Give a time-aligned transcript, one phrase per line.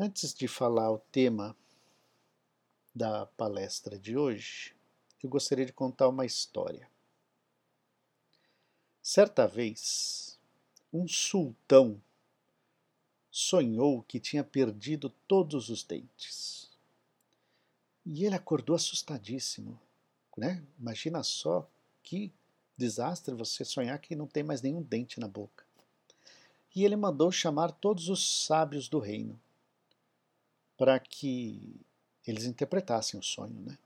[0.00, 1.56] Antes de falar o tema
[2.94, 4.72] da palestra de hoje,
[5.20, 6.88] eu gostaria de contar uma história.
[9.02, 10.38] Certa vez,
[10.92, 12.00] um sultão
[13.28, 16.70] sonhou que tinha perdido todos os dentes.
[18.06, 19.80] E ele acordou assustadíssimo.
[20.36, 20.64] Né?
[20.78, 21.68] Imagina só
[22.04, 22.32] que
[22.76, 25.66] desastre você sonhar que não tem mais nenhum dente na boca.
[26.72, 29.40] E ele mandou chamar todos os sábios do reino
[30.78, 31.76] para que
[32.26, 33.60] eles interpretassem o sonho.
[33.66, 33.76] Né?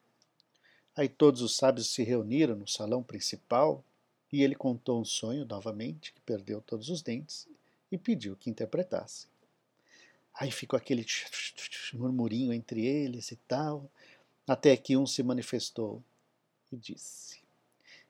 [0.95, 3.83] Aí todos os sábios se reuniram no salão principal
[4.30, 7.48] e ele contou um sonho novamente, que perdeu todos os dentes,
[7.91, 9.27] e pediu que interpretasse.
[10.34, 11.05] Aí ficou aquele
[11.95, 13.91] murmurinho entre eles e tal,
[14.47, 16.03] até que um se manifestou
[16.70, 17.41] e disse: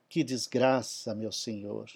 [0.07, 1.91] Que desgraça, meu senhor!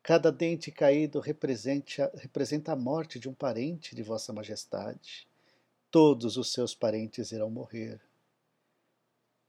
[0.00, 5.26] Cada dente caído representa, representa a morte de um parente de Vossa Majestade.
[5.90, 8.00] Todos os seus parentes irão morrer.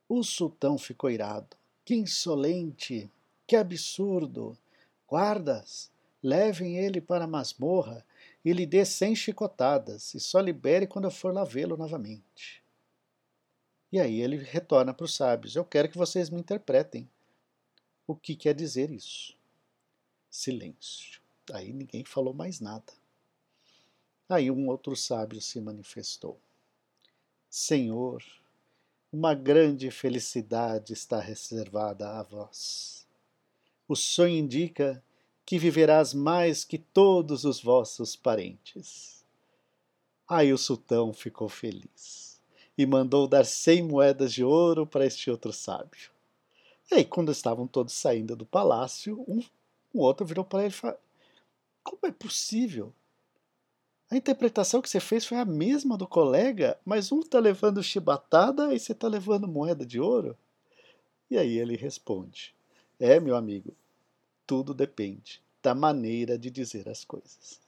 [0.07, 1.57] O sultão ficou irado.
[1.83, 3.11] Que insolente!
[3.45, 4.57] Que absurdo!
[5.07, 5.91] Guardas,
[6.21, 8.05] levem ele para a masmorra
[8.45, 12.63] e lhe dê cem chicotadas, e só libere quando eu for lá vê-lo novamente.
[13.91, 17.09] E aí ele retorna para os sábios: Eu quero que vocês me interpretem.
[18.05, 19.35] O que quer dizer isso?
[20.29, 21.19] Silêncio.
[21.51, 22.98] Aí ninguém falou mais nada.
[24.29, 26.39] Aí um outro sábio se manifestou:
[27.49, 28.23] Senhor,
[29.11, 33.07] uma grande felicidade está reservada a vós.
[33.87, 35.03] O sonho indica
[35.43, 39.25] que viverás mais que todos os vossos parentes.
[40.27, 42.39] Aí o sultão ficou feliz
[42.77, 46.11] e mandou dar cem moedas de ouro para este outro sábio.
[46.91, 49.43] E aí, quando estavam todos saindo do palácio, um,
[49.93, 50.99] um outro virou para ele e falou:
[51.83, 52.93] Como é possível?
[54.11, 58.73] A interpretação que você fez foi a mesma do colega, mas um está levando chibatada
[58.73, 60.35] e você está levando moeda de ouro?
[61.29, 62.55] E aí ele responde:
[62.99, 63.75] É, meu amigo,
[64.47, 67.61] tudo depende da maneira de dizer as coisas.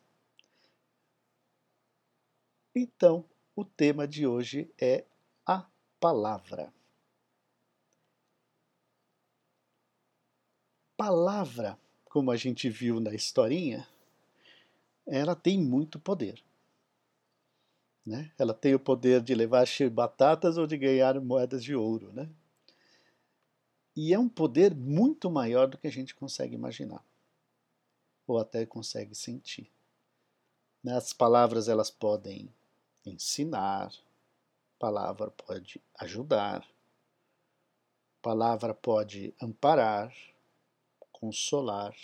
[2.73, 3.23] Então,
[3.55, 5.05] o tema de hoje é
[5.45, 5.65] a
[5.99, 6.73] palavra.
[10.97, 13.87] Palavra, como a gente viu na historinha,
[15.07, 16.41] ela tem muito poder.
[18.05, 18.31] Né?
[18.37, 22.11] Ela tem o poder de levar batatas ou de ganhar moedas de ouro.
[22.13, 22.29] Né?
[23.95, 27.03] E é um poder muito maior do que a gente consegue imaginar,
[28.25, 29.69] ou até consegue sentir.
[30.87, 32.49] As palavras elas podem
[33.05, 33.93] ensinar,
[34.79, 36.65] palavra pode ajudar,
[38.21, 40.11] palavra pode amparar,
[41.11, 41.95] consolar,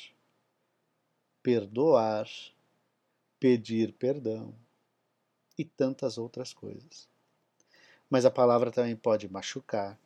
[1.41, 2.29] perdoar,
[3.39, 4.53] pedir perdão
[5.57, 7.07] e tantas outras coisas.
[8.09, 9.99] Mas a palavra também pode machucar,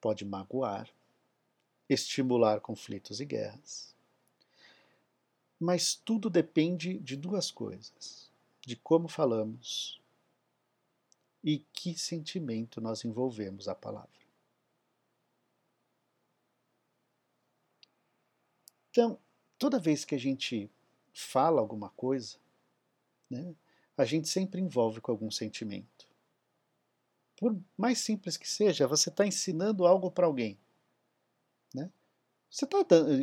[0.00, 0.88] pode magoar,
[1.88, 3.94] estimular conflitos e guerras.
[5.58, 10.00] Mas tudo depende de duas coisas: de como falamos
[11.42, 14.20] e que sentimento nós envolvemos a palavra.
[18.90, 19.18] Então,
[19.58, 20.70] toda vez que a gente
[21.12, 22.36] fala alguma coisa,
[23.28, 23.54] né,
[23.96, 26.10] a gente sempre envolve com algum sentimento
[27.40, 30.58] por mais simples que seja, você está ensinando algo para alguém.
[31.74, 31.90] Né?
[32.50, 32.78] Você está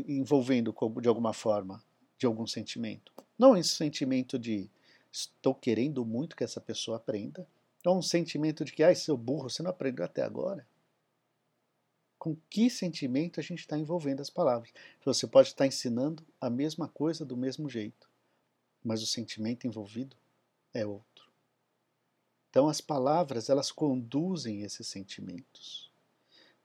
[0.08, 1.84] envolvendo de alguma forma,
[2.18, 3.14] de algum sentimento.
[3.38, 4.68] Não esse sentimento de
[5.12, 7.48] estou querendo muito que essa pessoa aprenda,
[7.86, 10.68] ou um sentimento de que, ai, seu burro, você não aprendeu até agora.
[12.28, 14.74] Com que sentimento a gente está envolvendo as palavras?
[15.06, 18.10] Você pode estar ensinando a mesma coisa do mesmo jeito,
[18.84, 20.14] mas o sentimento envolvido
[20.74, 21.32] é outro.
[22.50, 25.90] Então as palavras, elas conduzem esses sentimentos.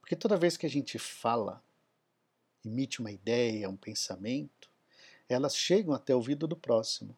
[0.01, 1.63] Porque toda vez que a gente fala,
[2.65, 4.69] emite uma ideia, um pensamento,
[5.29, 7.17] elas chegam até o ouvido do próximo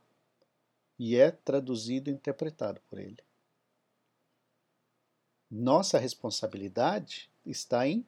[0.98, 3.24] e é traduzido e interpretado por ele.
[5.50, 8.04] Nossa responsabilidade está em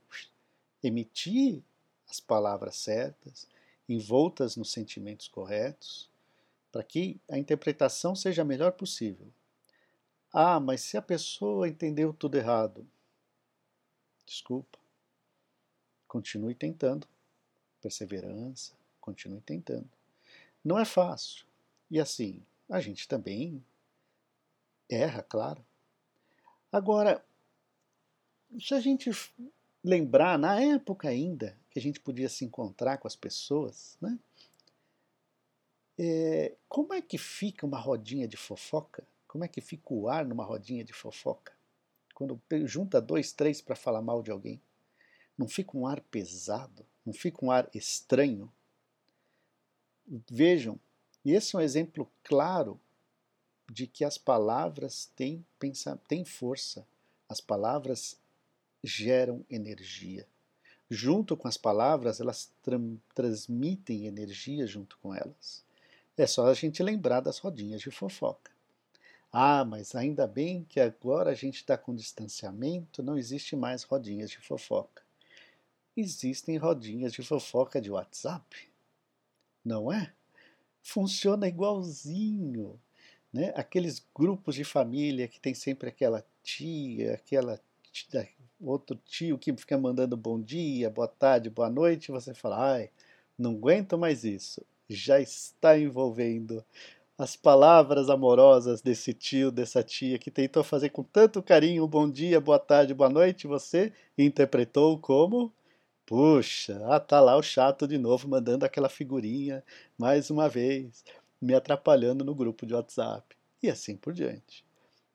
[0.83, 1.63] emitir
[2.09, 3.49] as palavras certas,
[3.89, 6.09] envoltas nos sentimentos corretos,
[6.71, 9.27] para que a interpretação seja a melhor possível.
[10.33, 12.87] Ah, mas se a pessoa entendeu tudo errado.
[14.27, 14.79] Desculpa.
[16.07, 17.07] Continue tentando.
[17.81, 19.89] Perseverança, continue tentando.
[20.65, 21.47] Não é fácil.
[21.91, 23.65] E assim, a gente também
[24.89, 25.65] erra, claro.
[26.71, 27.25] Agora,
[28.61, 29.11] se a gente
[29.83, 34.19] lembrar, na época ainda, que a gente podia se encontrar com as pessoas, né?
[35.99, 39.07] É, como é que fica uma rodinha de fofoca?
[39.37, 41.53] como é que fica o ar numa rodinha de fofoca?
[42.15, 44.59] Quando junta dois, três para falar mal de alguém.
[45.37, 46.87] Não fica um ar pesado?
[47.05, 48.51] Não fica um ar estranho?
[50.31, 50.81] Vejam,
[51.23, 52.81] esse é um exemplo claro
[53.71, 55.45] de que as palavras têm,
[56.09, 56.87] têm força,
[57.29, 58.19] as palavras
[58.87, 60.27] geram energia.
[60.89, 62.79] Junto com as palavras, elas tra
[63.15, 65.65] transmitem energia junto com elas.
[66.17, 68.51] É só a gente lembrar das rodinhas de fofoca.
[69.33, 74.31] Ah, mas ainda bem que agora a gente está com distanciamento, não existe mais rodinhas
[74.31, 75.03] de fofoca.
[75.97, 78.71] Existem rodinhas de fofoca de WhatsApp,
[79.65, 80.13] não é?
[80.83, 82.81] Funciona igualzinho.
[83.33, 83.53] Né?
[83.57, 87.61] Aqueles grupos de família que tem sempre aquela tia, aquela
[87.93, 88.29] tia,
[88.61, 92.91] outro tio que fica mandando bom dia, boa tarde, boa noite, você fala, ai,
[93.39, 94.65] não aguento mais isso.
[94.89, 96.65] Já está envolvendo
[97.19, 102.41] as palavras amorosas desse tio, dessa tia que tentou fazer com tanto carinho bom dia,
[102.41, 105.53] boa tarde, boa noite, você interpretou como
[106.07, 109.65] puxa, ah, tá lá o chato de novo mandando aquela figurinha
[109.99, 111.05] mais uma vez,
[111.41, 114.65] me atrapalhando no grupo de WhatsApp e assim por diante.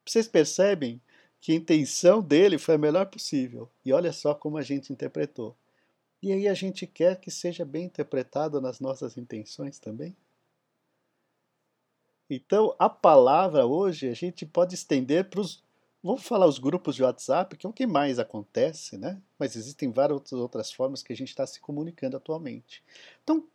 [0.05, 1.01] Vocês percebem
[1.41, 5.57] que a intenção dele foi a melhor possível e olha só como a gente interpretou.
[6.21, 10.15] E aí a gente quer que seja bem interpretado nas nossas intenções também?
[12.29, 15.63] Então, a palavra hoje a gente pode estender para os.
[16.03, 19.21] Vamos falar os grupos de WhatsApp, que é o que mais acontece, né?
[19.37, 22.83] Mas existem várias outras formas que a gente está se comunicando atualmente.
[23.23, 23.45] Então,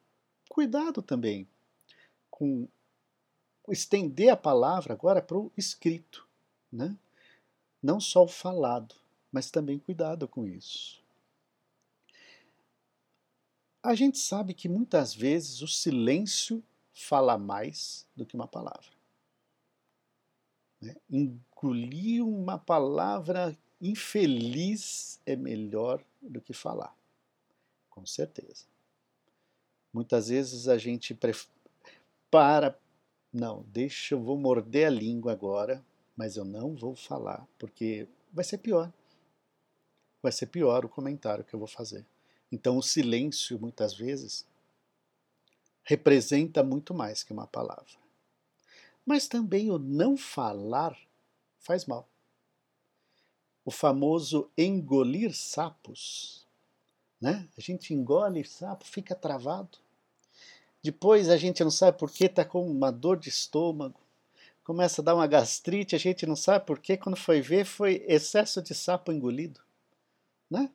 [0.49, 1.49] cuidado também
[2.31, 2.69] com
[3.69, 6.27] estender a palavra agora para o escrito,
[6.71, 6.97] né?
[7.83, 8.95] Não só o falado,
[9.31, 11.05] mas também cuidado com isso.
[13.83, 16.63] A gente sabe que muitas vezes o silêncio
[16.93, 18.91] fala mais do que uma palavra.
[20.81, 20.97] Né?
[21.09, 26.97] Engolir uma palavra infeliz é melhor do que falar,
[27.91, 28.65] com certeza.
[29.93, 31.17] Muitas vezes a gente
[32.31, 32.79] para,
[33.33, 35.85] não, deixa eu vou morder a língua agora,
[36.17, 38.93] mas eu não vou falar, porque vai ser pior.
[40.23, 42.05] Vai ser pior o comentário que eu vou fazer.
[42.51, 44.47] Então o silêncio, muitas vezes,
[45.85, 47.95] representa muito mais que uma palavra.
[49.05, 50.99] Mas também o não falar
[51.59, 52.09] faz mal.
[53.65, 56.47] O famoso engolir sapos.
[57.21, 57.49] Né?
[57.57, 59.79] A gente engole sapo, fica travado.
[60.83, 64.01] Depois a gente não sabe por que está com uma dor de estômago.
[64.67, 68.05] Começa a dar uma gastrite, a gente não sabe por que, quando foi ver, foi
[68.09, 69.61] excesso de sapo engolido.
[70.51, 70.71] Né?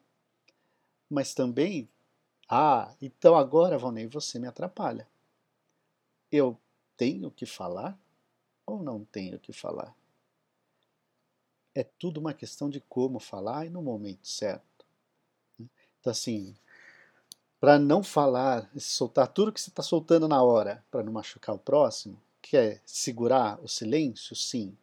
[1.10, 1.90] Mas também
[2.54, 5.08] ah, então agora, Valnei, você me atrapalha.
[6.30, 6.60] Eu
[6.98, 7.98] tenho que falar
[8.66, 9.96] ou não tenho que falar?
[11.74, 14.86] É tudo uma questão de como falar e no momento certo.
[15.58, 15.66] Né?
[15.98, 16.54] Então, assim,
[17.58, 21.60] para não falar, soltar tudo que você está soltando na hora, para não machucar o
[21.60, 24.36] próximo, quer segurar o silêncio?
[24.36, 24.78] Sim.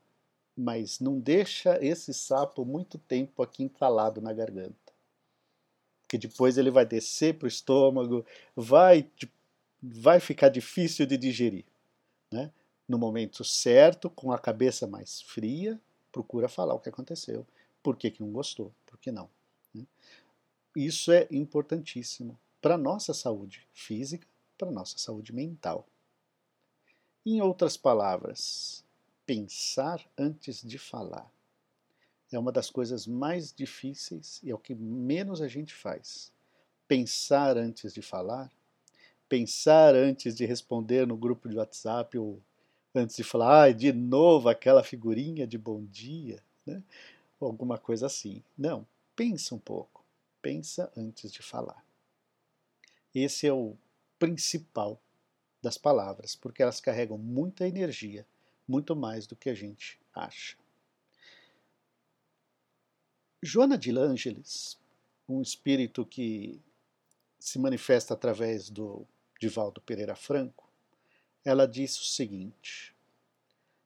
[0.56, 4.88] Mas não deixa esse sapo muito tempo aqui entalado na garganta
[6.08, 8.24] que depois ele vai descer para o estômago,
[8.56, 9.06] vai,
[9.82, 11.66] vai ficar difícil de digerir.
[12.32, 12.50] Né?
[12.88, 15.78] No momento certo, com a cabeça mais fria,
[16.10, 17.46] procura falar o que aconteceu,
[17.82, 19.28] por que, que não gostou, por que não.
[19.74, 19.84] Né?
[20.74, 24.26] Isso é importantíssimo para a nossa saúde física,
[24.56, 25.86] para a nossa saúde mental.
[27.30, 28.82] Em outras palavras,
[29.26, 31.30] pensar antes de falar
[32.32, 36.32] é uma das coisas mais difíceis e é o que menos a gente faz.
[36.86, 38.50] Pensar antes de falar,
[39.28, 42.40] pensar antes de responder no grupo de WhatsApp ou
[42.94, 46.82] antes de falar, ah, de novo aquela figurinha de bom dia, né?
[47.38, 48.42] ou alguma coisa assim.
[48.56, 50.02] Não, pensa um pouco,
[50.40, 51.84] pensa antes de falar.
[53.14, 53.76] Esse é o
[54.18, 54.98] principal
[55.62, 58.26] das palavras, porque elas carregam muita energia,
[58.66, 60.56] muito mais do que a gente acha.
[63.42, 64.78] Joana de Ângeles,
[65.28, 66.60] um espírito que
[67.38, 69.06] se manifesta através do
[69.40, 70.68] Divaldo Pereira Franco,
[71.44, 72.94] ela diz o seguinte: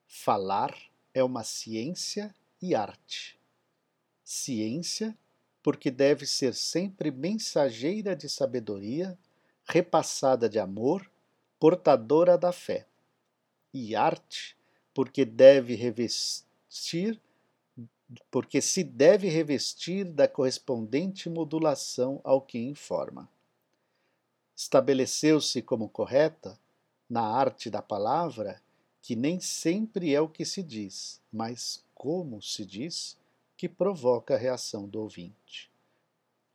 [0.07, 0.75] falar
[1.12, 3.38] é uma ciência e arte.
[4.25, 5.17] Ciência,
[5.62, 9.19] porque deve ser sempre mensageira de sabedoria,
[9.64, 11.12] repassada de amor,
[11.62, 12.88] portadora da fé.
[13.73, 14.57] E arte,
[14.92, 17.21] porque deve revestir
[18.33, 23.31] porque se deve revestir da correspondente modulação ao que informa.
[24.57, 26.59] Estabeleceu-se como correta,
[27.09, 28.61] na arte da palavra,
[29.00, 33.16] que nem sempre é o que se diz, mas como se diz,
[33.57, 35.71] que provoca a reação do ouvinte.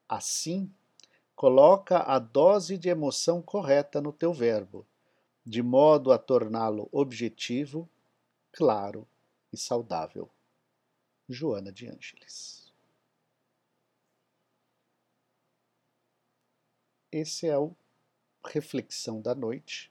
[0.07, 0.69] Assim,
[1.33, 4.85] coloca a dose de emoção correta no teu verbo,
[5.47, 7.89] de modo a torná-lo objetivo,
[8.51, 9.07] claro
[9.51, 10.29] e saudável.
[11.29, 12.73] Joana de Ângeles.
[17.09, 17.73] Esse é o
[18.43, 19.89] reflexão da noite